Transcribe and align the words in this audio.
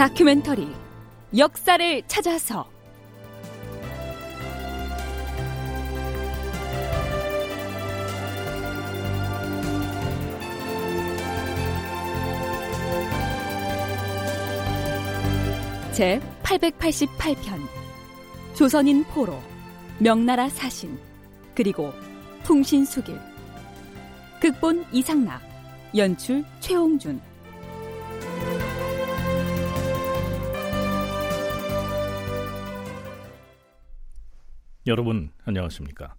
다큐멘터리 0.00 0.66
역사를 1.36 2.02
찾아서. 2.06 2.66
제 15.92 16.18
888편 16.44 17.60
조선인 18.54 19.04
포로 19.04 19.38
명나라 19.98 20.48
사신 20.48 20.98
그리고 21.54 21.92
풍신수길. 22.44 23.20
극본 24.40 24.86
이상락 24.92 25.42
연출 25.94 26.42
최홍준 26.60 27.20
여러분 34.86 35.30
안녕하십니까? 35.44 36.14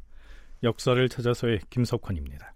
역사를 0.61 1.09
찾아서의 1.09 1.61
김석환입니다. 1.71 2.53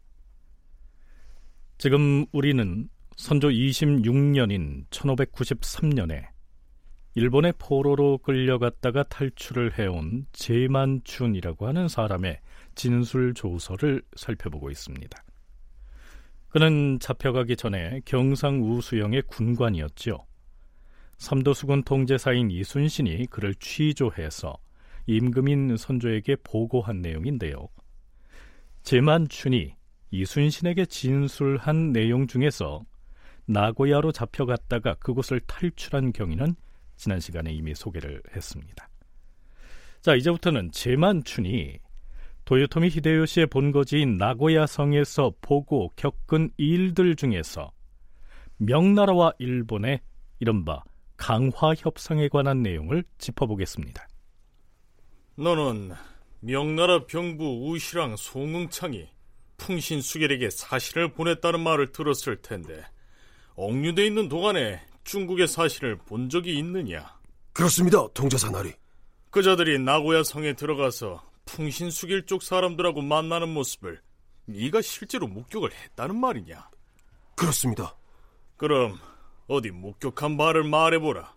지금 1.79 2.27
우리는 2.31 2.87
선조 3.15 3.49
26년인 3.49 4.85
1593년에 4.91 6.27
일본의 7.15 7.53
포로로 7.57 8.19
끌려갔다가 8.19 9.01
탈출을 9.03 9.79
해온 9.79 10.27
제만춘이라고 10.31 11.65
하는 11.67 11.87
사람의 11.87 12.39
진술 12.75 13.33
조서를 13.33 14.03
살펴보고 14.15 14.69
있습니다. 14.69 15.23
그는 16.49 16.99
잡혀가기 16.99 17.55
전에 17.55 18.01
경상우수영의 18.05 19.23
군관이었지요. 19.23 20.19
삼도수군 21.17 21.81
통제사인 21.83 22.51
이순신이 22.51 23.25
그를 23.31 23.55
취조해서 23.55 24.55
임금인 25.07 25.77
선조에게 25.77 26.37
보고한 26.43 27.01
내용인데요. 27.01 27.67
제만춘이 28.83 29.75
이순신에게 30.11 30.85
진술한 30.85 31.91
내용 31.91 32.27
중에서 32.27 32.83
나고야로 33.45 34.11
잡혀갔다가 34.11 34.95
그곳을 34.95 35.39
탈출한 35.41 36.13
경위는 36.13 36.55
지난 36.95 37.19
시간에 37.19 37.51
이미 37.51 37.75
소개를 37.75 38.21
했습니다. 38.35 38.89
자, 40.01 40.15
이제부터는 40.15 40.71
제만춘이 40.71 41.79
도요토미 42.45 42.89
히데요시의 42.89 43.47
본거지인 43.47 44.17
나고야 44.17 44.67
성에서 44.67 45.33
보고 45.41 45.89
겪은 45.95 46.51
일들 46.57 47.15
중에서 47.15 47.71
명나라와 48.57 49.33
일본의 49.39 49.99
이른바 50.39 50.83
강화 51.17 51.73
협상에 51.75 52.27
관한 52.27 52.61
내용을 52.61 53.03
짚어보겠습니다. 53.17 54.07
너는 55.35 55.91
명나라 56.39 57.05
병부 57.05 57.69
우시랑 57.69 58.15
송응창이 58.15 59.09
풍신수길에게 59.57 60.49
사실을 60.49 61.11
보냈다는 61.13 61.59
말을 61.59 61.91
들었을 61.91 62.41
텐데 62.41 62.85
억류돼 63.55 64.05
있는 64.05 64.29
동안에 64.29 64.81
중국의 65.03 65.47
사실을 65.47 65.97
본 65.97 66.29
적이 66.29 66.57
있느냐? 66.59 67.17
그렇습니다, 67.53 68.07
동자사 68.13 68.49
나리. 68.49 68.73
그자들이 69.29 69.79
나고야 69.79 70.23
성에 70.23 70.53
들어가서 70.53 71.21
풍신수길 71.45 72.25
쪽 72.25 72.41
사람들하고 72.41 73.01
만나는 73.01 73.49
모습을 73.49 74.01
네가 74.45 74.81
실제로 74.81 75.27
목격을 75.27 75.71
했다는 75.73 76.15
말이냐? 76.19 76.69
그렇습니다. 77.35 77.95
그럼 78.57 78.97
어디 79.47 79.71
목격한 79.71 80.37
바를 80.37 80.63
말해보라. 80.63 81.33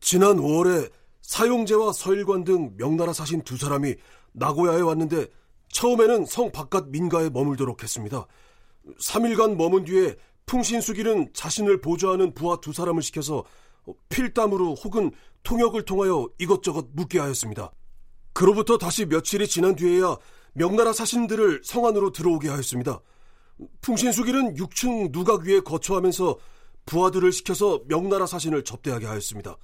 지난 0.00 0.36
5월에 0.36 0.90
사용제와 1.26 1.92
서일관 1.92 2.44
등 2.44 2.72
명나라 2.76 3.12
사신 3.12 3.42
두 3.42 3.56
사람이 3.56 3.96
나고야에 4.32 4.80
왔는데 4.80 5.26
처음에는 5.72 6.24
성 6.24 6.52
바깥 6.52 6.88
민가에 6.88 7.30
머물도록 7.30 7.82
했습니다. 7.82 8.26
3일간 9.00 9.56
머문 9.56 9.84
뒤에 9.84 10.14
풍신수길은 10.46 11.30
자신을 11.34 11.80
보조하는 11.80 12.32
부하 12.32 12.60
두 12.60 12.72
사람을 12.72 13.02
시켜서 13.02 13.44
필담으로 14.08 14.74
혹은 14.74 15.10
통역을 15.42 15.84
통하여 15.84 16.28
이것저것 16.38 16.86
묻게 16.92 17.18
하였습니다. 17.18 17.72
그로부터 18.32 18.78
다시 18.78 19.04
며칠이 19.04 19.48
지난 19.48 19.74
뒤에야 19.74 20.16
명나라 20.52 20.92
사신들을 20.92 21.62
성 21.64 21.86
안으로 21.86 22.12
들어오게 22.12 22.48
하였습니다. 22.48 23.00
풍신수길은 23.80 24.54
6층 24.54 25.10
누각 25.10 25.42
위에 25.42 25.60
거처하면서 25.60 26.38
부하들을 26.86 27.32
시켜서 27.32 27.80
명나라 27.88 28.26
사신을 28.26 28.62
접대하게 28.62 29.06
하였습니다. 29.06 29.56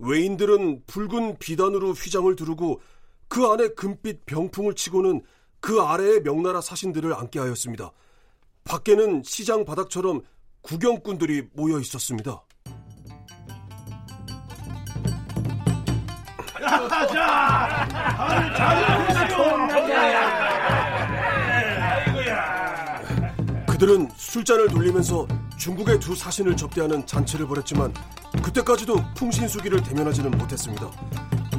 외인들은 0.00 0.84
붉은 0.86 1.38
비단으로 1.38 1.92
휘장을 1.92 2.34
두르고 2.34 2.80
그 3.28 3.46
안에 3.46 3.68
금빛 3.68 4.26
병풍을 4.26 4.74
치고는 4.74 5.22
그 5.60 5.80
아래에 5.80 6.20
명나라 6.20 6.60
사신들을 6.60 7.14
앉게 7.14 7.38
하였습니다. 7.38 7.92
밖에는 8.64 9.22
시장 9.24 9.64
바닥처럼 9.64 10.22
구경꾼들이 10.62 11.48
모여 11.52 11.78
있었습니다. 11.80 12.42
그들은 23.66 24.08
술잔을 24.16 24.68
돌리면서 24.68 25.26
중국의 25.60 26.00
두 26.00 26.14
사신을 26.14 26.56
접대하는 26.56 27.06
잔치를 27.06 27.46
벌였지만 27.46 27.92
그때까지도 28.42 28.96
풍신수기를 29.14 29.82
대면하지는 29.82 30.30
못했습니다. 30.30 30.90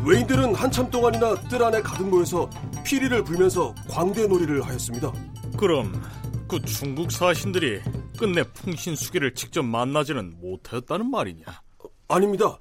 외인들은 0.03 0.55
한참 0.55 0.89
동안이나 0.89 1.35
뜰 1.47 1.63
안에 1.63 1.81
가득 1.83 2.09
모여서 2.09 2.49
피리를 2.83 3.23
불면서 3.23 3.75
광대놀이를 3.87 4.65
하였습니다. 4.65 5.13
그럼 5.55 6.01
그 6.47 6.59
중국 6.63 7.11
사신들이 7.11 7.79
끝내 8.17 8.41
풍신수기를 8.43 9.35
직접 9.35 9.61
만나지는 9.61 10.33
못했다는 10.41 11.11
말이냐? 11.11 11.45
아닙니다. 12.07 12.57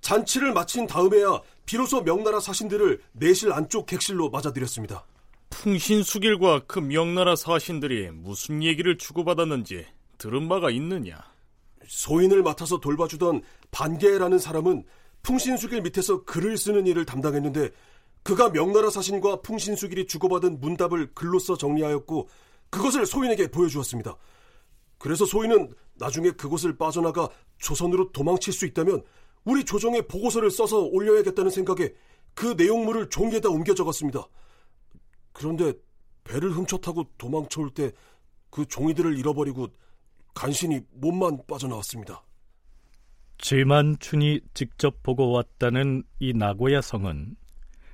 잔치를 0.00 0.52
마친 0.52 0.86
다음에야 0.86 1.40
비로소 1.66 2.02
명나라 2.02 2.38
사신들을 2.38 3.00
내실 3.12 3.52
안쪽 3.52 3.86
객실로 3.86 4.30
맞아들였습니다. 4.30 5.04
풍신수길과 5.50 6.62
그 6.68 6.78
명나라 6.78 7.34
사신들이 7.34 8.10
무슨 8.12 8.62
얘기를 8.62 8.96
주고받았는지 8.96 9.86
들은 10.24 10.48
바가 10.48 10.70
있느냐? 10.70 11.18
소인을 11.86 12.42
맡아서 12.42 12.80
돌봐주던 12.80 13.42
반계라는 13.70 14.38
사람은 14.38 14.84
풍신수길 15.22 15.82
밑에서 15.82 16.24
글을 16.24 16.56
쓰는 16.56 16.86
일을 16.86 17.04
담당했는데 17.04 17.68
그가 18.22 18.48
명나라 18.48 18.88
사신과 18.88 19.42
풍신수길이 19.42 20.06
주고받은 20.06 20.60
문답을 20.60 21.12
글로 21.12 21.38
써 21.38 21.58
정리하였고 21.58 22.30
그것을 22.70 23.04
소인에게 23.04 23.48
보여주었습니다. 23.48 24.16
그래서 24.96 25.26
소인은 25.26 25.74
나중에 25.96 26.30
그곳을 26.30 26.78
빠져나가 26.78 27.28
조선으로 27.58 28.10
도망칠 28.12 28.54
수 28.54 28.64
있다면 28.64 29.02
우리 29.44 29.62
조정에 29.62 30.00
보고서를 30.00 30.50
써서 30.50 30.80
올려야겠다는 30.80 31.50
생각에 31.50 31.92
그 32.32 32.54
내용물을 32.56 33.10
종이에다 33.10 33.50
옮겨 33.50 33.74
적었습니다. 33.74 34.26
그런데 35.34 35.74
배를 36.24 36.52
훔쳐 36.52 36.78
타고 36.78 37.04
도망쳐 37.18 37.60
올 37.60 37.74
때 37.74 37.92
그 38.54 38.64
종이들을 38.66 39.18
잃어버리고 39.18 39.66
간신히 40.34 40.80
몸만 40.92 41.38
빠져나왔습니다. 41.48 42.22
제만춘이 43.38 44.40
직접 44.52 45.02
보고 45.02 45.30
왔다는 45.32 46.02
이 46.18 46.32
나고야 46.32 46.80
성은 46.80 47.36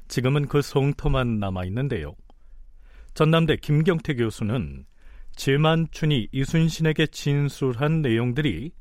지금은 0.09 0.49
그 0.49 0.63
성터만 0.63 1.39
남아 1.39 1.65
있는데요. 1.67 2.15
전남대 3.15 3.57
김경태 3.57 4.15
교수는 4.15 4.87
제만춘이 5.37 6.29
이순신에게 6.33 7.07
진술한 7.09 8.03
내용들이 8.03 8.73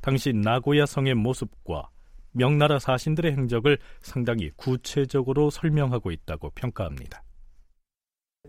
당시 0.00 0.32
나고야 0.32 0.86
성의 0.86 1.14
모습과 1.14 1.88
명나라 2.32 2.78
사신들의 2.78 3.32
행적을 3.32 3.78
상당히 4.00 4.50
구체적으로 4.56 5.50
설명하고 5.50 6.10
있다고 6.10 6.50
평가합니다. 6.50 7.22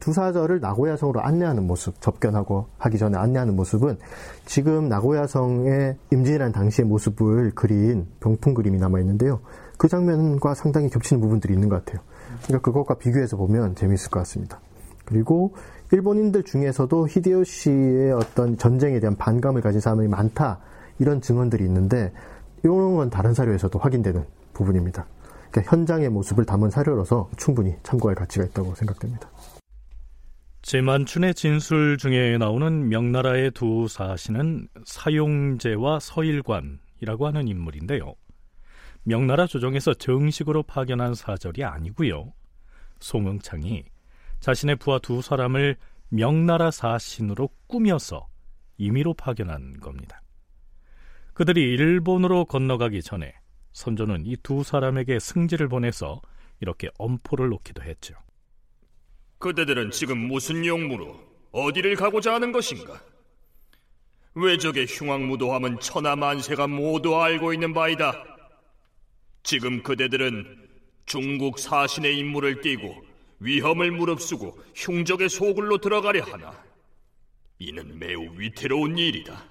두사절을 0.04 0.60
나고야성으로 0.60 1.22
안내하는 1.22 1.66
모습, 1.66 2.02
접견하고 2.02 2.68
하기 2.78 2.98
전에 2.98 3.18
안내하는 3.18 3.56
모습은 3.56 3.98
지금 4.46 4.90
나고야성의 4.90 5.96
임진이라는 6.12 6.52
당시의 6.52 6.88
모습을 6.88 7.52
그린 7.56 8.08
병풍 8.20 8.54
그림이 8.54 8.78
남아 8.80 9.00
있는데요. 9.00 9.40
그 9.78 9.88
장면과 9.88 10.56
상당히 10.56 10.90
겹치는 10.90 11.22
부분들이 11.22 11.54
있는 11.54 11.70
것 11.70 11.84
같아요. 11.86 12.04
그러니까 12.44 12.60
그것과 12.60 12.96
비교해서 12.96 13.38
보면 13.38 13.76
재미있을 13.76 14.12
것 14.12 14.20
같습니다. 14.20 14.60
그리고 15.06 15.54
일본인들 15.92 16.44
중에서도 16.44 17.08
히데요시의 17.08 18.12
어떤 18.12 18.58
전쟁에 18.58 19.00
대한 19.00 19.16
반감을 19.16 19.62
가진 19.62 19.80
사람이 19.80 20.08
많다 20.10 20.60
이런 21.00 21.22
증언들이 21.22 21.64
있는데 21.66 22.12
이런 22.64 22.96
건 22.96 23.10
다른 23.10 23.34
사료에서도 23.34 23.78
확인되는 23.80 24.26
부분입니다. 24.54 25.06
그러니까 25.52 25.72
현장의 25.72 26.10
모습을 26.10 26.46
담은 26.46 26.72
사료로서 26.72 27.30
충분히 27.38 27.76
참고할 27.84 28.16
가치가 28.16 28.44
있다고 28.44 28.76
생각됩니다. 28.76 29.30
제만춘의 30.74 31.36
진술 31.36 32.00
중에 32.00 32.40
나오는 32.40 32.90
명나라의 32.90 33.52
두 33.52 33.88
사신은 33.88 34.70
사용제와 34.86 36.00
서일관이라는 36.00 36.80
송응창이라고 37.00 37.28
하는 37.28 37.48
인물인데요. 37.48 38.16
명나라 39.04 39.46
조정에서 39.46 39.94
정식으로 39.94 40.64
파견한 40.64 41.14
사절이 41.14 41.64
아니고요. 41.64 42.34
송응창이 43.02 43.84
자신의 44.40 44.78
부하 44.78 44.98
두 44.98 45.22
사람을 45.22 45.76
명나라 46.10 46.72
사신으로 46.72 47.50
꾸며서 47.68 48.28
임의로 48.78 49.14
파견한 49.14 49.80
겁니다. 49.80 50.24
그들이 51.36 51.62
일본으로 51.62 52.46
건너가기 52.46 53.04
전에 53.04 53.36
선조는 53.74 54.26
이 54.26 54.38
두 54.42 54.64
사람에게 54.64 55.20
승지를 55.20 55.68
보내서 55.68 56.20
이렇게 56.62 56.90
엄포를 56.98 57.50
놓기도 57.50 57.84
했죠. 57.84 58.16
그대들은 59.44 59.92
지금 59.92 60.18
무슨 60.20 60.66
용무로 60.66 61.20
어디를 61.52 61.98
가고자 61.98 62.34
하는 62.34 62.54
것인가? 62.54 63.04
외적의 64.36 64.86
흉악무도함은 64.88 65.82
천하 65.82 66.16
만세가 66.16 66.68
모두 66.68 67.22
알고 67.22 67.52
있는 67.52 67.74
바이다. 67.74 68.24
지금 69.44 69.84
그대들은 69.84 70.70
중국 71.06 71.60
사신의 71.60 72.18
임무를 72.20 72.62
띠고 72.62 73.04
위험을 73.42 73.92
무릅쓰고 73.92 74.58
흉적의 74.76 75.28
소굴로 75.28 75.80
들어가려 75.80 76.24
하나. 76.24 76.58
이는 77.60 78.00
매우 78.00 78.22
위태로운 78.40 78.98
일이다. 78.98 79.44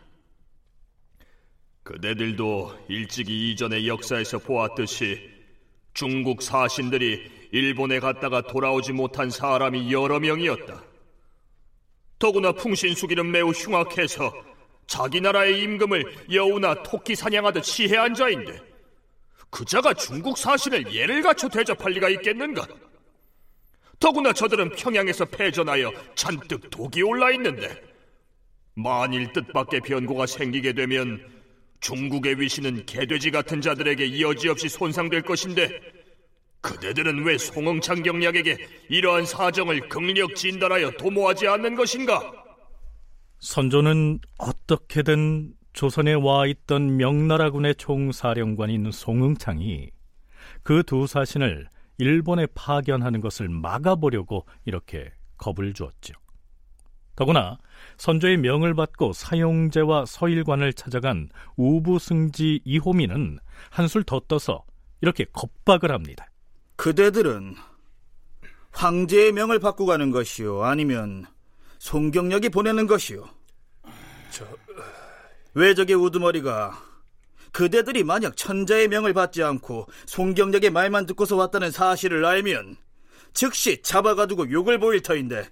그대들도 1.83 2.87
일찍이 2.89 3.53
이전의 3.53 3.87
역사에서 3.89 4.39
보았듯이 4.39 5.21
중국 5.93 6.41
사신들이 6.41 7.42
일본에 7.53 8.01
갔다가 8.01 8.41
돌아오지 8.41 8.93
못한 8.93 9.29
사람이 9.29 9.93
여러 9.93 10.19
명이었다. 10.19 10.83
더구나 12.19 12.53
풍신수기는 12.53 13.31
매우 13.31 13.51
흉악해서 13.51 14.33
자기 14.87 15.21
나라의 15.21 15.63
임금을 15.63 16.29
여우나 16.33 16.83
토끼 16.83 17.15
사냥하듯 17.15 17.65
시해한 17.65 18.15
자인데 18.15 18.59
그자가 19.51 19.93
중국 19.93 20.39
사신을 20.39 20.95
예를 20.95 21.21
갖춰 21.21 21.49
대접할 21.49 21.93
리가 21.93 22.09
있겠는가? 22.09 22.67
더구나 24.01 24.33
저들은 24.33 24.71
평양에서 24.71 25.27
패전하여 25.27 25.93
잔뜩 26.15 26.71
독이 26.71 27.03
올라 27.03 27.31
있는데 27.33 27.83
만일 28.75 29.31
뜻밖의 29.35 29.83
변고가 29.83 30.25
생기게 30.27 30.73
되면 30.73 31.23
중국의 31.81 32.41
위신은 32.41 32.87
개돼지 32.87 33.31
같은 33.31 33.61
자들에게 33.61 34.21
여지없이 34.23 34.71
손상될 34.71 35.21
것인데 35.23 36.02
그대들은 36.63 37.25
왜 37.25 37.37
송응창 37.37 38.03
경략에게 38.03 38.57
이러한 38.89 39.27
사정을 39.27 39.89
극력 39.89 40.35
진단하여 40.35 40.93
도모하지 40.93 41.49
않는 41.49 41.75
것인가? 41.75 42.33
선조는 43.41 44.21
어떻게든 44.39 45.55
조선에 45.73 46.15
와 46.15 46.47
있던 46.47 46.97
명나라군의 46.97 47.75
총사령관인 47.75 48.91
송응창이 48.93 49.91
그 50.63 50.83
두 50.85 51.07
사신을 51.07 51.69
일본에 51.99 52.47
파견하는 52.55 53.21
것을 53.21 53.49
막아보려고 53.49 54.47
이렇게 54.65 55.13
겁을 55.39 55.73
주었죠. 55.73 56.15
더구나 57.17 57.59
선조의 57.99 58.39
명을 58.39 58.75
받고 58.75 59.13
사용제와 59.13 60.07
서일관을 60.07 60.73
찾아간 60.73 61.29
우부승지 61.57 62.61
이호민은 62.65 63.39
한술 63.71 64.05
더 64.05 64.21
떠서 64.21 64.65
이렇게 65.01 65.25
겁박을 65.33 65.91
합니다. 65.93 66.27
그대들은 66.77 67.57
황제의 68.73 69.33
명을 69.33 69.59
받고 69.59 69.87
가는 69.87 70.11
것이요 70.11 70.63
아니면 70.63 71.27
송경력이 71.79 72.49
보내는 72.49 72.87
것이요 72.87 73.29
저... 74.31 74.47
외적의 75.55 75.97
우두머리가 75.97 76.83
그대들이 77.53 78.03
만약 78.03 78.37
천자의 78.37 78.89
명을 78.89 79.13
받지 79.13 79.43
않고 79.43 79.87
송경력의 80.07 80.71
말만 80.71 81.07
듣고서 81.07 81.37
왔다는 81.37 81.71
사실을 81.71 82.25
알면 82.25 82.77
즉시 83.35 83.83
잡아가두고 83.83 84.51
욕을 84.51 84.79
보일 84.79 85.03
터인데 85.03 85.51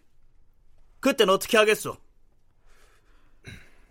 그땐 1.00 1.28
어떻게 1.28 1.58
하겠소? 1.58 1.96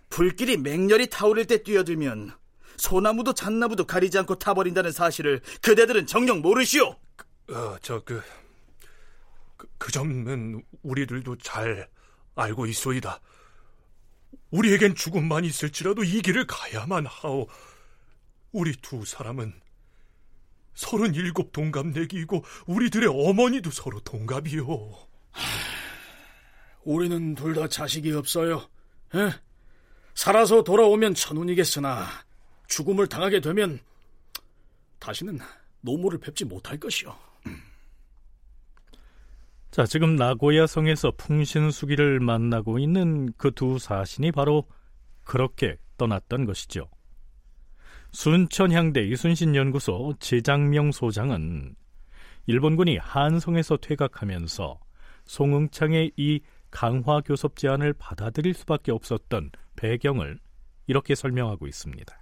불길이 0.10 0.58
맹렬히 0.58 1.08
타오를 1.08 1.46
때 1.46 1.62
뛰어들면 1.64 2.34
소나무도 2.78 3.34
잣나무도 3.34 3.86
가리지 3.86 4.18
않고 4.20 4.40
타버린다는 4.40 4.92
사실을 4.92 5.42
그대들은 5.62 6.08
정녕 6.08 6.42
모르시오. 6.42 6.96
어, 7.50 7.78
저그 7.82 8.22
그, 9.58 9.68
그 9.78 9.92
점은 9.92 10.64
우리들도 10.84 11.38
잘 11.38 11.90
알고 12.36 12.66
있소이다. 12.68 13.20
우리에겐 14.52 14.96
죽음만 14.96 15.46
있을지라도 15.46 16.04
이 16.04 16.22
길을 16.22 16.46
가야만 16.48 17.06
하오. 17.06 17.48
우리 18.52 18.74
두 18.74 19.06
사람은 19.06 19.54
서른일곱 20.74 21.52
동갑내기이고 21.52 22.44
우리들의 22.68 23.10
어머니도 23.10 23.70
서로 23.72 24.00
동갑이요. 24.00 24.66
우리는 26.84 27.36
둘 27.36 27.54
다 27.54 27.68
자식이 27.68 28.12
없어요. 28.14 28.70
에? 29.16 29.32
살아서 30.16 30.64
돌아오면 30.64 31.16
천운이겠으나 31.16 32.08
죽음을 32.68 33.08
당하게 33.08 33.42
되면 33.42 33.80
다시는 35.00 35.40
노모를 35.82 36.20
뵙지 36.20 36.46
못할 36.46 36.80
것이요. 36.80 37.29
자, 39.72 39.86
지금 39.86 40.16
나고야 40.16 40.66
성에서 40.66 41.12
풍신수기를 41.18 42.20
만나고 42.20 42.80
있는 42.80 43.32
그 43.34 43.52
두 43.52 43.78
사신이 43.78 44.32
바로 44.32 44.64
그렇게 45.24 45.78
떠났던 45.98 46.46
것이죠. 46.46 46.90
순천향대 48.12 49.06
이순신 49.08 49.56
연구소 49.56 50.16
제장명 50.20 50.92
소장은 50.92 51.76
일본군이 52.48 52.98
한성에서 52.98 53.78
퇴각하면서 53.78 54.80
송응창의 55.26 56.14
이 56.18 56.40
강화 56.72 57.22
교섭 57.22 57.56
제안을 57.56 57.94
받아들일 57.94 58.56
수밖에 58.56 58.92
없었던 58.92 59.52
배경을 59.76 60.40
이렇게 60.88 61.14
설명하고 61.14 61.68
있습니다. 61.68 62.18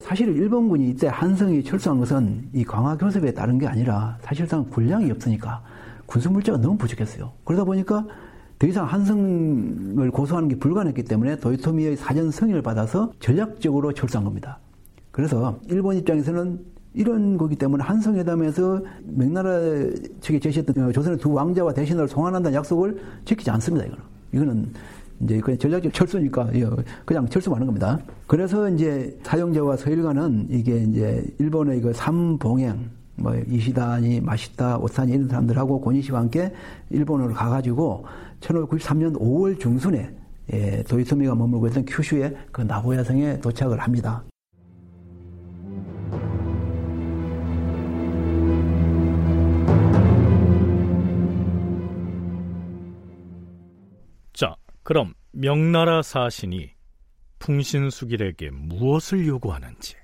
사실 0.00 0.28
일본군이 0.36 0.90
이때 0.90 1.06
한성에 1.06 1.62
철수한 1.62 1.98
것은 1.98 2.50
이 2.52 2.64
강화 2.64 2.96
교섭에 2.98 3.32
따른 3.32 3.58
게 3.58 3.66
아니라 3.66 4.18
사실상 4.20 4.68
군량이 4.68 5.10
없으니까 5.12 5.64
군수 6.12 6.30
물자가 6.30 6.58
너무 6.58 6.76
부족했어요. 6.76 7.32
그러다 7.42 7.64
보니까 7.64 8.06
더 8.58 8.66
이상 8.66 8.84
한성을 8.84 10.10
고소하는 10.10 10.50
게 10.50 10.56
불가능했기 10.56 11.04
때문에 11.04 11.36
도요토미의 11.36 11.96
사전 11.96 12.30
승인을 12.30 12.60
받아서 12.60 13.10
전략적으로 13.18 13.94
철수한 13.94 14.22
겁니다. 14.22 14.58
그래서 15.10 15.58
일본 15.70 15.96
입장에서는 15.96 16.60
이런 16.92 17.38
거기 17.38 17.56
때문에 17.56 17.82
한성회담에서 17.82 18.82
명나라 19.04 19.58
측에 20.20 20.38
제시했던 20.38 20.92
조선의 20.92 21.18
두 21.18 21.32
왕자와 21.32 21.72
대신을 21.72 22.06
송환한다는 22.06 22.58
약속을 22.58 23.00
지키지 23.24 23.50
않습니다. 23.50 23.86
이거는 23.86 24.04
이거는 24.32 24.68
이제 25.20 25.40
그냥 25.40 25.58
전략적 25.58 25.94
철수니까 25.94 26.50
그냥 27.06 27.26
철수하는 27.26 27.66
겁니다. 27.66 27.98
그래서 28.26 28.68
이제 28.68 29.18
사용자와 29.22 29.78
서일관은 29.78 30.48
이게 30.50 30.76
이제 30.76 31.24
일본의 31.38 31.80
그 31.80 31.94
삼봉행 31.94 32.90
뭐 33.16 33.34
이시다니 33.34 34.20
마시다 34.20 34.78
오사니 34.78 35.12
이런 35.12 35.28
사람들하고 35.28 35.80
고니시와 35.80 36.20
함께 36.20 36.52
일본으로 36.90 37.34
가가지고 37.34 38.06
1593년 38.40 39.18
5월 39.18 39.60
중순에 39.60 40.16
예, 40.52 40.82
도이토미가 40.82 41.34
머물고 41.34 41.68
있던 41.68 41.84
큐슈의 41.84 42.36
그 42.50 42.62
나고야성에 42.62 43.40
도착을 43.40 43.78
합니다. 43.78 44.24
자, 54.32 54.56
그럼 54.82 55.14
명나라 55.32 56.02
사신이 56.02 56.70
풍신수길에게 57.38 58.50
무엇을 58.50 59.26
요구하는지 59.26 60.01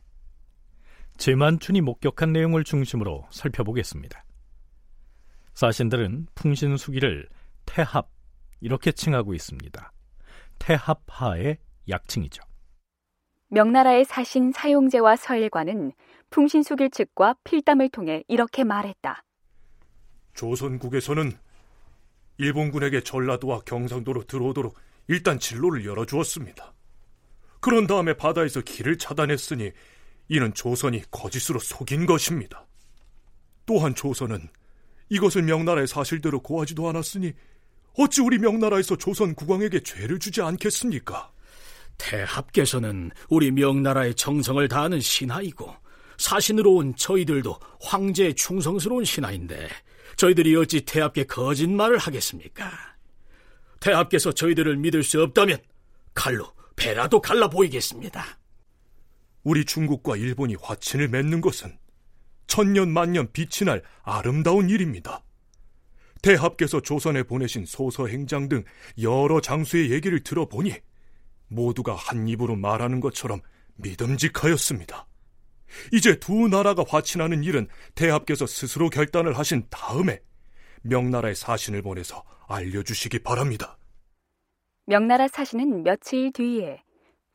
제만춘이 1.19 1.81
목격한 1.81 2.33
내용을 2.33 2.63
중심으로 2.65 3.27
살펴보겠습니다. 3.31 4.25
사신들은 5.55 6.29
풍신수기를 6.37 7.29
태합 7.67 8.09
이렇게 8.61 8.93
칭하고 8.93 9.35
있습니다. 9.35 9.93
태합하의 10.61 11.59
약칭이죠. 11.89 12.43
명나라의 13.49 14.05
사신 14.05 14.53
사용제와 14.53 15.17
서일관은 15.17 15.93
풍신수길 16.31 16.91
측과 16.91 17.35
필담을 17.43 17.89
통해 17.89 18.23
이렇게 18.29 18.63
말했다. 18.63 19.25
조선국에서는 20.35 21.33
일본군에게 22.37 23.01
전라도와 23.01 23.61
경상도로 23.67 24.25
들어오도록 24.25 24.77
일단 25.09 25.41
진로를 25.41 25.85
열어주었습니다. 25.85 26.75
그런 27.61 27.89
다음에 27.89 28.15
바다에서 28.15 28.61
길을 28.61 28.99
차단했으니 28.99 29.73
이는 30.29 30.53
조선이 30.55 31.03
거짓으로 31.11 31.59
속인 31.59 32.07
것입니다. 32.07 32.67
또한 33.67 33.95
조선은 33.95 34.49
이것을 35.11 35.43
명나라의 35.43 35.87
사실대로 35.87 36.41
고하지도 36.41 36.89
않았으니 36.89 37.33
어찌 37.97 38.21
우리 38.21 38.39
명나라에서 38.39 38.97
조선 38.97 39.35
국왕에게 39.35 39.81
죄를 39.81 40.19
주지 40.19 40.41
않겠습니까? 40.41 41.33
태합께서는 41.97 43.11
우리 43.29 43.51
명나라의 43.51 44.15
정성을 44.15 44.67
다하는 44.69 45.01
신하이고 45.01 45.75
사신으로 46.17 46.75
온 46.75 46.95
저희들도 46.97 47.59
황제의 47.81 48.35
충성스러운 48.35 49.05
신하인데 49.05 49.69
저희들이 50.17 50.55
어찌 50.57 50.81
태합께 50.83 51.25
거짓말을 51.25 51.99
하겠습니까? 51.99 52.71
태합께서 53.81 54.33
저희들을 54.33 54.77
믿을 54.77 55.03
수 55.03 55.23
없다면 55.23 55.59
칼로 56.15 56.53
배라도 56.77 57.21
갈라 57.21 57.49
보이겠습니다. 57.49 58.38
우리 59.43 59.65
중국과 59.65 60.17
일본이 60.17 60.57
화친을 60.61 61.09
맺는 61.09 61.41
것은 61.41 61.79
천년 62.47 62.91
만년 62.91 63.31
빛이 63.33 63.67
날 63.67 63.83
아름다운 64.03 64.69
일입니다. 64.69 65.23
대합께서 66.23 66.81
조선에 66.81 67.23
보내신 67.23 67.65
소서 67.65 68.07
행장 68.07 68.49
등 68.49 68.65
여러 69.01 69.41
장수의 69.41 69.91
얘기를 69.93 70.21
들어보니 70.23 70.75
모두가 71.49 71.95
한 71.95 72.27
입으로 72.29 72.57
말하는 72.57 73.01
것처럼 73.01 73.41
믿음직하였습니다. 73.77 75.07
이제 75.93 76.19
두 76.19 76.49
나라가 76.49 76.85
화친하는 76.87 77.45
일은 77.45 77.69
대합께서 77.95 78.47
스스로 78.47 78.89
결단을 78.91 79.39
하신 79.39 79.67
다음에 79.71 80.21
명나라의 80.83 81.35
사신을 81.35 81.83
보내서 81.83 82.25
알려주시기 82.49 83.21
바랍니다. 83.21 83.77
명나라 84.87 85.29
사신은 85.29 85.83
며칠 85.83 86.33
뒤에 86.33 86.83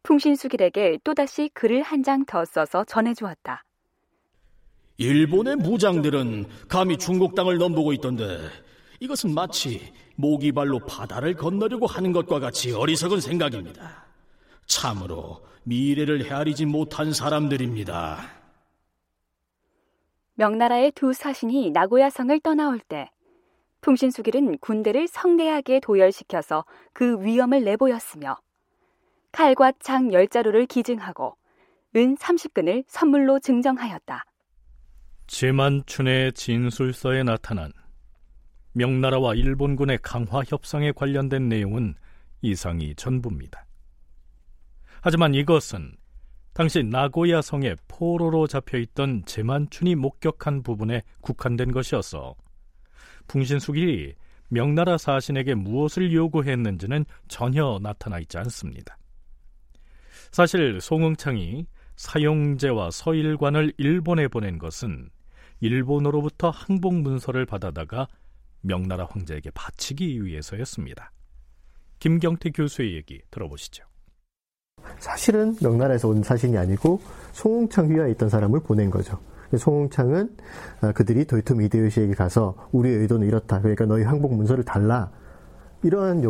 풍신수길에게 0.04 1.00
또다시 1.04 1.50
글을 1.54 1.82
한 1.82 2.04
장 2.04 2.26
더 2.26 2.44
써서 2.46 2.84
전해주었다. 2.84 3.64
일본의 4.98 5.56
무장들은 5.58 6.46
감히 6.68 6.98
중국 6.98 7.34
땅을 7.36 7.58
넘보고 7.58 7.94
있던데 7.94 8.38
이것은 9.00 9.34
마치 9.34 9.92
모기발로 10.16 10.80
바다를 10.80 11.34
건너려고 11.34 11.88
하는 11.88 12.12
것과 12.12 12.40
같이 12.40 12.72
어리석은 12.74 13.20
생각입니다. 13.20 14.06
참으로 14.66 15.42
미래를 15.64 16.26
헤아리지 16.26 16.66
못한 16.66 17.12
사람들입니다. 17.14 18.20
명나라의 20.36 20.92
두 20.92 21.14
사신이 21.14 21.72
나고야성을 21.72 22.40
떠나올 22.42 22.80
때 22.80 23.10
풍신수길은 23.82 24.60
군대를 24.60 25.08
성대하게 25.08 25.80
도열시켜서 25.82 26.66
그 26.94 27.22
위험을 27.24 27.64
내보였으며 27.64 28.38
칼과 29.34 29.74
창 29.80 30.14
열자루를 30.14 30.68
기증하고 30.68 31.36
은 31.96 32.16
30근을 32.16 32.86
선물로 32.88 33.40
증정하였다. 33.40 34.26
제만춘의 35.28 36.34
진술서에 36.34 37.24
나타난 37.24 37.74
명나라와 38.74 39.34
일본군의 39.34 40.00
강화 40.02 40.44
협상에 40.48 40.92
관련된 40.92 41.50
내용은 41.50 41.96
이상이 42.42 42.96
전부입니다. 42.96 43.66
하지만 45.02 45.34
이것은 45.34 45.96
당시 46.54 46.84
나고야 46.84 47.42
성의 47.42 47.76
포로로 47.88 48.46
잡혀 48.46 48.78
있던 48.78 49.24
제만춘이 49.26 49.96
목격한 49.96 50.62
부분에 50.62 51.02
국한된 51.22 51.72
것이어서 51.72 52.36
풍신수길이 53.28 54.14
명나라 54.50 55.00
사신에게 55.00 55.56
무엇을 55.56 56.14
요구했는지는 56.14 57.06
전혀 57.28 57.80
나타나 57.82 58.20
있지 58.20 58.38
않습니다. 58.38 58.98
사실 60.34 60.82
송응창이 60.82 61.68
사용제와 61.96 62.90
서일관을 62.90 63.72
일본에 63.78 64.28
보낸 64.28 64.58
것은 64.58 65.12
일본으로부터 65.60 66.50
항복 66.50 66.96
문서를 66.96 67.46
받아다가 67.46 68.08
명나라 68.62 69.06
황제에게 69.06 69.52
바치기 69.52 70.26
위해서였습니다. 70.26 71.12
김경태 72.00 72.50
교수의 72.50 72.96
얘기 72.96 73.22
들어보시죠. 73.30 73.86
사실은 74.98 75.56
명나라에서 75.62 76.08
온 76.08 76.24
사신이 76.24 76.58
아니고 76.58 77.00
송웅창 77.34 77.92
휘하에 77.92 78.10
있던 78.14 78.30
사람을 78.30 78.62
보낸 78.62 78.90
거죠. 78.90 79.20
송웅창은 79.56 80.36
아, 80.82 80.92
그들이 80.94 81.26
도이토 81.26 81.54
미데요시에게 81.54 82.16
가서 82.16 82.70
우리의 82.72 82.98
의도는 83.02 83.28
이렇다. 83.28 83.60
그러니까 83.62 83.86
너희 83.86 84.02
항복 84.02 84.34
문서를 84.34 84.64
달라. 84.64 85.12
이러한 85.84 86.24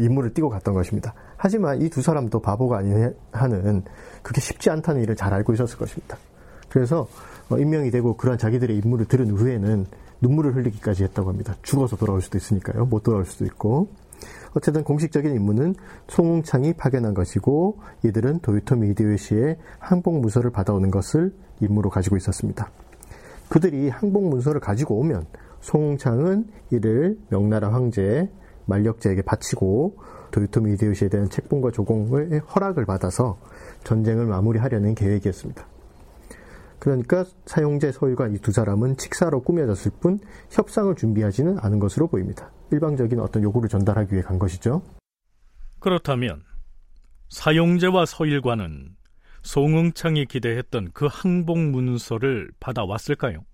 임무를 0.00 0.32
띠고 0.32 0.48
갔던 0.48 0.72
것입니다. 0.72 1.12
하지만 1.42 1.82
이 1.82 1.88
두 1.88 2.02
사람도 2.02 2.40
바보가 2.40 2.78
아닌 2.78 3.12
한은 3.32 3.82
그게 4.22 4.40
쉽지 4.40 4.70
않다는 4.70 5.02
일을 5.02 5.16
잘 5.16 5.34
알고 5.34 5.52
있었을 5.54 5.76
것입니다. 5.76 6.16
그래서 6.68 7.08
어, 7.50 7.58
임명이 7.58 7.90
되고 7.90 8.16
그러한 8.16 8.38
자기들의 8.38 8.78
임무를 8.78 9.06
들은 9.06 9.28
후에는 9.28 9.86
눈물을 10.20 10.54
흘리기까지 10.54 11.02
했다고 11.02 11.30
합니다. 11.30 11.56
죽어서 11.62 11.96
돌아올 11.96 12.22
수도 12.22 12.38
있으니까요. 12.38 12.84
못 12.84 13.02
돌아올 13.02 13.24
수도 13.24 13.44
있고. 13.44 13.88
어쨌든 14.54 14.84
공식적인 14.84 15.34
임무는 15.34 15.74
송웅창이 16.06 16.74
파견한 16.74 17.12
것이고 17.12 17.80
이들은 18.04 18.38
도요토미 18.38 18.90
히데요시의 18.90 19.56
항복 19.80 20.20
문서를 20.20 20.52
받아오는 20.52 20.92
것을 20.92 21.34
임무로 21.60 21.90
가지고 21.90 22.16
있었습니다. 22.18 22.70
그들이 23.48 23.88
항복 23.88 24.28
문서를 24.28 24.60
가지고 24.60 24.94
오면 25.00 25.26
송웅창은 25.60 26.46
이를 26.70 27.18
명나라 27.30 27.72
황제 27.72 28.30
만력제에게 28.66 29.22
바치고 29.22 29.96
도요토미 30.32 30.72
히데요시에 30.72 31.08
대한 31.08 31.30
책봉과 31.30 31.70
조공을 31.70 32.40
허락을 32.40 32.84
받아서 32.84 33.38
전쟁을 33.84 34.26
마무리하려는 34.26 34.96
계획이었습니다. 34.96 35.64
그러니까 36.80 37.24
사용제 37.46 37.92
서울과 37.92 38.26
이두 38.26 38.50
사람은 38.50 38.96
칙사로 38.96 39.42
꾸며졌을 39.42 39.92
뿐 40.00 40.18
협상을 40.50 40.92
준비하지는 40.96 41.58
않은 41.60 41.78
것으로 41.78 42.08
보입니다. 42.08 42.50
일방적인 42.72 43.20
어떤 43.20 43.44
요구를 43.44 43.68
전달하기 43.68 44.12
위해 44.12 44.22
간 44.22 44.40
것이죠. 44.40 44.82
그렇다면 45.78 46.42
사용제와 47.28 48.06
서일과는 48.06 48.96
송응창이 49.42 50.26
기대했던 50.26 50.90
그 50.92 51.06
항복 51.08 51.58
문서를 51.58 52.50
받아왔을까요? 52.58 53.44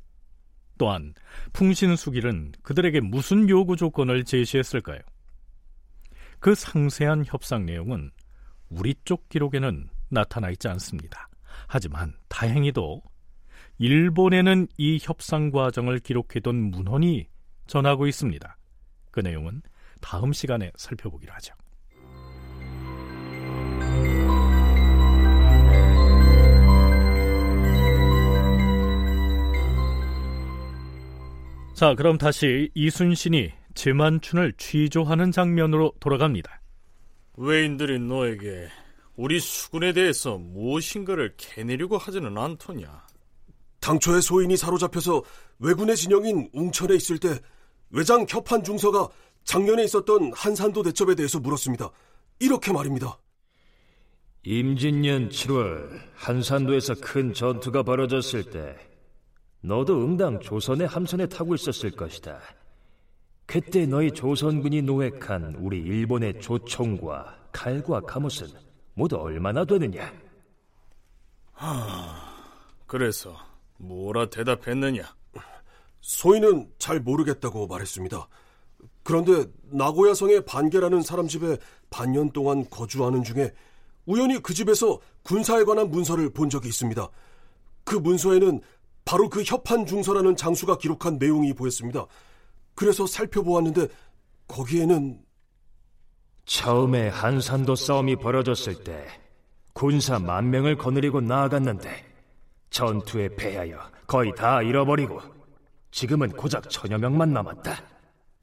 또한 0.78 1.12
풍신수길은 1.52 2.52
그들에게 2.62 3.00
무슨 3.00 3.48
요구 3.50 3.76
조건을 3.76 4.24
제시했을까요? 4.24 5.00
그 6.40 6.54
상세한 6.54 7.24
협상 7.26 7.66
내용은 7.66 8.10
우리 8.68 8.94
쪽 9.04 9.28
기록에는 9.28 9.88
나타나 10.08 10.50
있지 10.50 10.68
않습니다. 10.68 11.28
하지만 11.66 12.14
다행히도 12.28 13.02
일본에는 13.78 14.68
이 14.76 14.98
협상 15.00 15.50
과정을 15.50 16.00
기록해둔 16.00 16.70
문헌이 16.70 17.26
전하고 17.66 18.06
있습니다. 18.06 18.56
그 19.10 19.20
내용은 19.20 19.62
다음 20.00 20.32
시간에 20.32 20.70
살펴보기로 20.76 21.32
하죠. 21.34 21.54
자, 31.74 31.94
그럼 31.94 32.18
다시 32.18 32.70
이순신이 32.74 33.52
제만춘을 33.78 34.54
취조하는 34.54 35.30
장면으로 35.30 35.92
돌아갑니다. 36.00 36.60
외인들이 37.36 38.00
너에게 38.00 38.66
우리 39.14 39.38
수군에 39.38 39.92
대해서 39.92 40.36
무엇인가를 40.36 41.34
캐내려고 41.36 41.96
하지는 41.96 42.36
않더냐? 42.36 43.06
당초에 43.78 44.20
소인이 44.20 44.56
사로잡혀서 44.56 45.22
왜군의 45.60 45.94
진영인 45.94 46.50
웅천에 46.52 46.96
있을 46.96 47.18
때 47.18 47.38
외장 47.90 48.26
협한 48.28 48.64
중서가 48.64 49.08
작년에 49.44 49.84
있었던 49.84 50.32
한산도 50.34 50.82
대첩에 50.82 51.14
대해서 51.14 51.38
물었습니다. 51.38 51.88
이렇게 52.40 52.72
말입니다. 52.72 53.16
임진년 54.42 55.28
7월 55.28 56.00
한산도에서 56.16 56.96
큰 57.00 57.32
전투가 57.32 57.84
벌어졌을 57.84 58.42
때 58.42 58.76
너도 59.60 60.02
응당 60.04 60.40
조선의 60.40 60.88
함선에 60.88 61.28
타고 61.28 61.54
있었을 61.54 61.92
것이다. 61.92 62.40
그때 63.48 63.86
너희 63.86 64.12
조선군이 64.12 64.82
노획한 64.82 65.54
우리 65.60 65.78
일본의 65.78 66.38
조총과 66.38 67.34
칼과 67.50 67.98
가못은 68.02 68.46
모두 68.92 69.16
얼마나 69.16 69.64
되느냐? 69.64 70.12
하... 71.52 72.28
그래서 72.86 73.34
뭐라 73.78 74.28
대답했느냐? 74.28 75.02
소인은 76.02 76.70
잘 76.76 77.00
모르겠다고 77.00 77.66
말했습니다. 77.68 78.28
그런데 79.02 79.46
나고야 79.70 80.12
성의 80.12 80.44
반계라는 80.44 81.00
사람 81.00 81.26
집에 81.26 81.56
반년 81.88 82.30
동안 82.30 82.68
거주하는 82.68 83.24
중에 83.24 83.50
우연히 84.04 84.42
그 84.42 84.52
집에서 84.52 85.00
군사에 85.22 85.64
관한 85.64 85.90
문서를 85.90 86.34
본 86.34 86.50
적이 86.50 86.68
있습니다. 86.68 87.08
그 87.84 87.94
문서에는 87.94 88.60
바로 89.06 89.30
그 89.30 89.42
협한 89.42 89.86
중서라는 89.86 90.36
장수가 90.36 90.76
기록한 90.76 91.16
내용이 91.16 91.54
보였습니다. 91.54 92.06
그래서 92.78 93.08
살펴보았는데 93.08 93.88
거기에는 94.46 95.20
처음에 96.44 97.08
한산도 97.08 97.74
싸움이 97.74 98.14
벌어졌을 98.14 98.84
때 98.84 99.04
군사 99.72 100.20
만 100.20 100.50
명을 100.50 100.78
거느리고 100.78 101.20
나아갔는데 101.20 102.06
전투에 102.70 103.34
패하여 103.34 103.80
거의 104.06 104.32
다 104.36 104.62
잃어버리고 104.62 105.20
지금은 105.90 106.30
고작 106.30 106.70
천여 106.70 106.98
명만 106.98 107.32
남았다. 107.32 107.82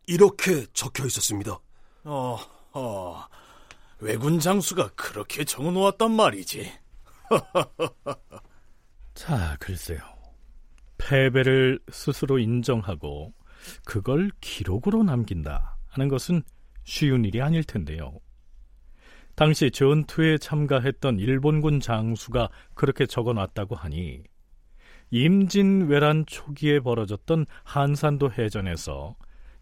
이렇게 0.07 0.65
적혀 0.73 1.05
있었습니다. 1.05 1.57
어, 2.03 2.37
어. 2.73 3.25
왜군 3.99 4.41
장수가 4.41 4.89
그렇게 4.97 5.45
적어놓았단 5.45 6.11
말이지. 6.11 6.73
자, 9.15 9.55
글쎄요. 9.61 10.01
패배를 10.97 11.79
스스로 11.89 12.37
인정하고 12.37 13.33
그걸 13.85 14.31
기록으로 14.41 15.03
남긴다 15.03 15.77
하는 15.87 16.07
것은 16.07 16.43
쉬운 16.83 17.25
일이 17.25 17.41
아닐 17.41 17.63
텐데요. 17.63 18.19
당시 19.35 19.69
전투에 19.69 20.37
참가했던 20.37 21.19
일본군 21.19 21.81
장수가 21.81 22.49
그렇게 22.73 23.05
적어 23.05 23.33
놨다고 23.33 23.75
하니 23.75 24.23
임진왜란 25.11 26.25
초기에 26.25 26.79
벌어졌던 26.79 27.45
한산도 27.63 28.31
해전에서 28.31 29.15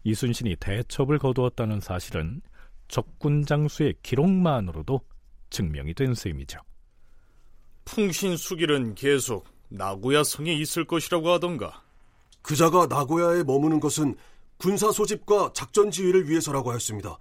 이순신이 0.04 0.56
대첩을 0.56 1.18
거두었다는 1.18 1.80
사실은 1.80 2.40
적군 2.88 3.44
장수의 3.44 3.94
기록만으로도 4.02 5.00
증명이 5.50 5.94
된 5.94 6.14
셈이죠. 6.14 6.58
풍신수길은 7.84 8.94
계속 8.94 9.46
나고야 9.68 10.24
성에 10.24 10.52
있을 10.52 10.84
것이라고 10.86 11.30
하던가. 11.30 11.82
그자가 12.44 12.86
나고야에 12.86 13.42
머무는 13.42 13.80
것은 13.80 14.14
군사 14.58 14.92
소집과 14.92 15.52
작전 15.54 15.90
지휘를 15.90 16.28
위해서라고 16.28 16.70
하였습니다. 16.70 17.18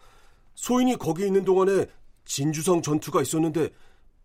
소인이 0.56 0.98
거기 0.98 1.26
있는 1.26 1.46
동안에 1.46 1.88
진주성 2.26 2.82
전투가 2.82 3.22
있었는데 3.22 3.70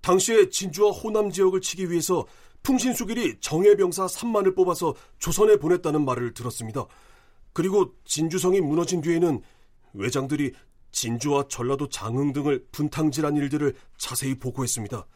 당시에 0.01 0.51
진주와 0.51 0.91
호남 0.91 1.31
지역을 1.31 1.61
치기 1.61 1.91
위해서 1.91 2.27
풍신수길이 2.65 3.39
정예병사 3.41 4.07
3만을 4.07 4.57
뽑아서 4.57 4.95
조선에 5.21 5.57
보냈다는 5.57 6.05
말을 6.05 6.35
들었습니다. 6.35 6.85
그리고 7.53 7.95
진주성이 8.05 8.61
무너진 8.61 9.01
뒤에는 9.01 9.41
외장들이 9.95 10.53
진주와 10.91 11.47
전라도 11.49 11.89
장흥 11.89 12.33
등을 12.33 12.67
분탕질한 12.73 13.37
일들을 13.37 13.75
자세히 13.97 14.35
보고했습니다. 14.35 15.07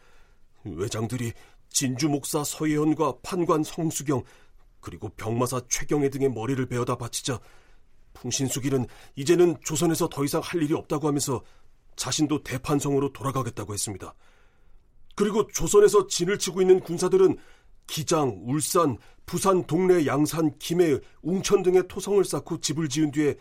외장들이 0.65 1.33
진주 1.71 2.09
목사 2.09 2.45
서예현과 2.45 3.17
판관 3.23 3.65
성수경 3.65 4.23
그리고 4.83 5.09
병마사 5.11 5.63
최경애 5.69 6.11
등의 6.11 6.31
머리를 6.31 6.67
베어다 6.67 6.97
바치자 6.97 7.41
풍신수길은 8.13 8.87
이제는 9.17 9.57
조선에서 9.65 10.09
더 10.11 10.25
이상 10.25 10.43
할 10.45 10.63
일이 10.63 10.75
없다고 10.75 11.09
하면서 11.09 11.43
자신도 11.97 12.43
대판성으로 12.43 13.13
돌아가겠다고 13.13 13.73
했습니다. 13.73 14.15
그리고 15.15 15.47
조선에서 15.47 16.07
진을 16.09 16.39
치고 16.39 16.61
있는 16.61 16.81
군사들은 16.81 17.39
기장, 17.87 18.41
울산, 18.45 18.99
부산 19.25 19.67
동래 19.67 20.05
양산, 20.07 20.57
김해, 20.59 20.99
웅천 21.23 21.63
등의 21.63 21.89
토성을 21.89 22.23
쌓고 22.25 22.61
집을 22.61 22.89
지은 22.89 23.13
뒤에 23.13 23.37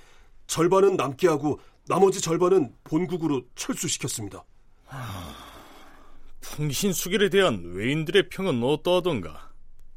절반은 0.47 0.95
남게 0.95 1.27
하고 1.27 1.59
나머지 1.87 2.21
절반은 2.21 2.75
본국으로 2.83 3.41
철수시켰습니다. 3.55 4.43
풍신수길에 6.41 7.29
대한 7.29 7.63
외인들의 7.73 8.29
평은 8.29 8.63
어떠하던가? 8.63 9.50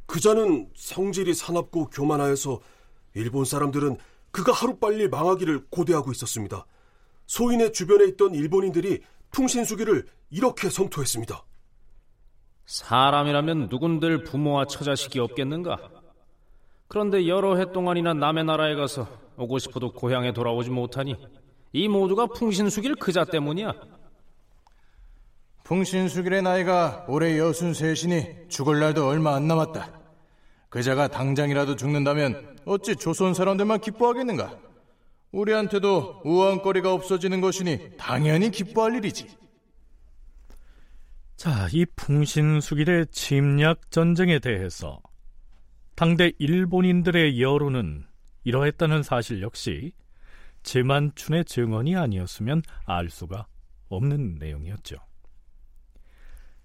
그자는 0.07 0.69
성질이 0.75 1.35
사납고 1.35 1.91
교만하여서 1.91 2.61
일본 3.15 3.45
사람들은 3.45 3.97
그가 4.31 4.53
하루빨리 4.53 5.09
망하기를 5.09 5.67
고대하고 5.71 6.13
있었습니다. 6.13 6.67
소인의 7.27 7.73
주변에 7.73 8.07
있던 8.09 8.35
일본인들이 8.35 9.01
풍신수길을 9.31 10.07
이렇게 10.31 10.69
성토했습니다. 10.69 11.45
사람이라면 12.67 13.69
누군들 13.71 14.25
부모와 14.25 14.67
처자식이 14.67 15.19
없겠는가? 15.21 15.77
그런데 16.89 17.27
여러 17.29 17.57
해 17.57 17.73
동안이나 17.73 18.15
남의 18.15 18.45
나라에 18.45 18.75
가서 18.75 19.09
오고 19.37 19.59
싶어도 19.59 19.93
고향에 19.93 20.33
돌아오지 20.33 20.71
못하니 20.71 21.17
이 21.73 21.89
모두가 21.89 22.27
풍신수길 22.27 22.97
그자 22.97 23.25
때문이야. 23.25 23.73
풍신수길의 25.65 26.43
나이가 26.43 27.07
올해 27.09 27.39
여순 27.39 27.73
셋이니 27.73 28.49
죽을 28.49 28.81
날도 28.81 29.09
얼마 29.09 29.35
안 29.35 29.49
남았다. 29.49 29.99
그자가 30.69 31.09
당장이라도 31.09 31.77
죽는다면 31.77 32.59
어찌 32.67 32.97
조선 32.97 33.33
사람들만 33.33 33.81
기뻐하겠는가? 33.81 34.59
우리한테도 35.33 36.21
우왕거리가 36.25 36.93
없어지는 36.93 37.41
것이니 37.41 37.97
당연히 37.97 38.51
기뻐할 38.51 38.97
일이지. 38.97 39.27
자, 41.37 41.69
이 41.73 41.87
풍신수길의 41.97 43.07
침략 43.11 43.91
전쟁에 43.91 44.39
대해서 44.39 45.01
당대 45.95 46.33
일본인들의 46.39 47.41
여론은 47.41 48.05
이러했다는 48.45 49.03
사실 49.03 49.41
역시 49.41 49.93
제만춘의 50.63 51.47
증언이 51.47 51.97
아니었으면 51.97 52.63
알 52.85 53.09
수가 53.09 53.47
없는 53.89 54.37
내용이었죠. 54.39 54.97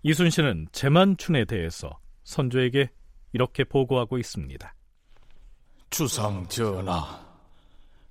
이순신은 0.04 0.70
제만춘에 0.72 1.46
대해서 1.46 2.00
선조에게 2.24 2.90
이렇게 3.34 3.64
보고하고 3.64 4.18
있습니다. 4.18 4.74
주상 5.90 6.48
전하, 6.48 7.20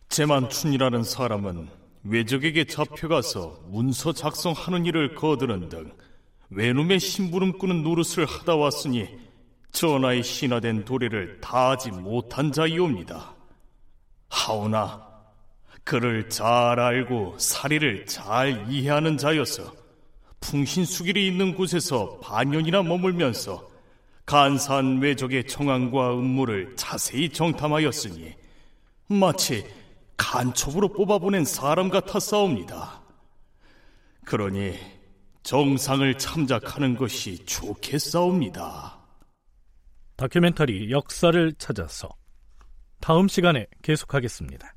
제만춘이라는 0.09 1.03
사람은 1.03 1.69
외적에게 2.05 2.65
잡혀가서 2.65 3.61
문서 3.69 4.13
작성하는 4.13 4.87
일을 4.87 5.15
거두는 5.15 5.69
등 5.69 5.93
외놈의 6.51 7.01
심부름 7.01 7.59
꾸는 7.59 7.83
노릇을 7.83 8.27
하다 8.27 8.57
왔으니 8.57 9.09
전하의 9.73 10.23
신화된 10.23 10.85
도리를 10.85 11.41
다하지 11.41 11.91
못한 11.93 12.53
자이옵니다. 12.53 13.35
하오나 14.29 15.07
그를 15.85 16.29
잘 16.29 16.79
알고 16.79 17.39
사리를 17.39 18.07
잘 18.07 18.67
이해하는 18.71 19.17
자여서 19.17 19.73
풍신수길이 20.41 21.27
있는 21.27 21.55
곳에서 21.55 22.19
반년이나 22.21 22.83
머물면서 22.83 23.69
간사한 24.27 25.01
외적의 25.01 25.47
청항과 25.47 26.15
음모를 26.15 26.77
자세히 26.77 27.31
정탐하였으니 27.31 28.35
마치 29.09 29.65
간첩으로 30.17 30.89
뽑아보낸 30.93 31.45
사람 31.45 31.89
같아 31.89 32.21
싸웁니다. 32.21 33.03
그러니 34.25 34.79
정상을 35.43 36.19
참작하는 36.19 36.97
것이 36.97 37.43
좋겠사옵니다. 37.47 38.99
다큐멘터리 40.17 40.91
역사를 40.91 41.53
찾아서 41.55 42.11
다음 43.01 43.29
시간에 43.29 43.67
계속하겠습니다. 43.83 44.75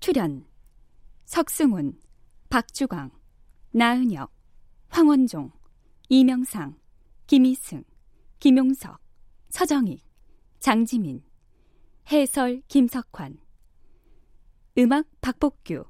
출연 0.00 0.46
석승훈, 1.26 2.00
박주광, 2.48 3.10
나은혁, 3.72 4.32
황원종, 4.88 5.52
이명상, 6.08 6.78
김희승, 7.26 7.84
김용석, 8.38 8.98
서정익, 9.50 10.02
장지민 10.58 11.22
해설 12.10 12.62
김석환 12.66 13.38
음악 14.78 15.06
박복규 15.20 15.84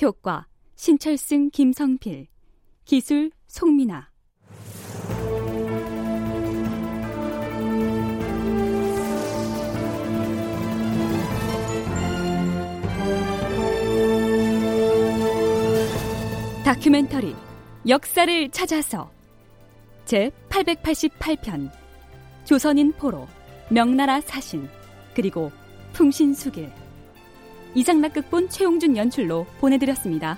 효과 0.00 0.48
신철승 0.76 1.50
김성필 1.50 2.28
기술 2.86 3.30
송민아 3.46 4.10
다큐멘터리 16.74 17.36
역사를 17.86 18.50
찾아서 18.50 19.08
제 20.04 20.32
888편 20.48 21.70
조선인 22.44 22.92
포로 22.92 23.28
명나라 23.68 24.20
사신 24.20 24.68
그리고 25.14 25.52
풍신수길 25.92 26.72
이상락극본 27.76 28.48
최용준 28.48 28.96
연출로 28.96 29.46
보내드렸습니다. 29.60 30.36